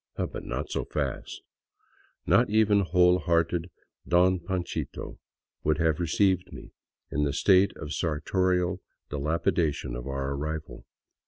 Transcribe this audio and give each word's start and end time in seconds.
But 0.15 0.43
not 0.43 0.71
so 0.71 0.83
fast! 0.83 1.43
Not 2.25 2.49
even 2.49 2.79
whole 2.79 3.19
hearted" 3.19 3.69
Don 4.07 4.39
Panchito" 4.39 5.19
would 5.63 5.77
have 5.77 5.99
received 5.99 6.51
me 6.51 6.71
in 7.11 7.23
the 7.23 7.33
state 7.33 7.77
of 7.77 7.93
sartorial 7.93 8.81
delapidation 9.11 9.95
of 9.95 10.07
our 10.07 10.33
arrival. 10.33 10.87